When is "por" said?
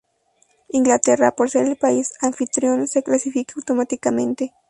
1.31-1.51